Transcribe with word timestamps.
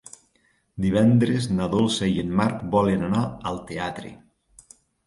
Divendres 0.85 1.45
na 1.59 1.69
Dolça 1.75 2.09
i 2.15 2.17
en 2.25 2.35
Marc 2.41 2.67
volen 2.79 3.07
anar 3.11 3.23
al 3.53 3.65
teatre. 3.71 4.15